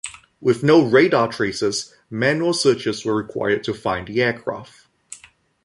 [0.41, 4.87] With no radar traces, manual searches were required to find the aircraft.